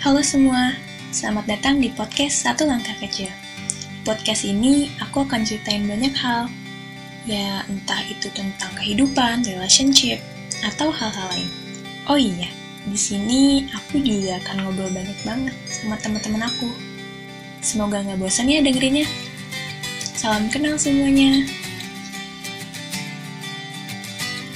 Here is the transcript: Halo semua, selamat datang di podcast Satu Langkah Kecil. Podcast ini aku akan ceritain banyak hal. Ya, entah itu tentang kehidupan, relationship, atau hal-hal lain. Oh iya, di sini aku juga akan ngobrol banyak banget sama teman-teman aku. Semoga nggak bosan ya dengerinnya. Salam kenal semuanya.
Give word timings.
Halo 0.00 0.24
semua, 0.24 0.72
selamat 1.12 1.44
datang 1.44 1.76
di 1.76 1.92
podcast 1.92 2.48
Satu 2.48 2.64
Langkah 2.64 2.96
Kecil. 3.04 3.28
Podcast 4.00 4.48
ini 4.48 4.88
aku 4.96 5.28
akan 5.28 5.44
ceritain 5.44 5.84
banyak 5.84 6.16
hal. 6.16 6.48
Ya, 7.28 7.60
entah 7.68 8.00
itu 8.08 8.32
tentang 8.32 8.72
kehidupan, 8.80 9.44
relationship, 9.44 10.24
atau 10.64 10.88
hal-hal 10.88 11.28
lain. 11.36 11.50
Oh 12.08 12.16
iya, 12.16 12.48
di 12.88 12.96
sini 12.96 13.68
aku 13.76 14.00
juga 14.00 14.40
akan 14.40 14.64
ngobrol 14.64 14.88
banyak 14.88 15.20
banget 15.20 15.52
sama 15.68 16.00
teman-teman 16.00 16.48
aku. 16.48 16.72
Semoga 17.60 18.00
nggak 18.00 18.24
bosan 18.24 18.48
ya 18.48 18.64
dengerinnya. 18.64 19.04
Salam 20.16 20.48
kenal 20.48 20.80
semuanya. 20.80 21.44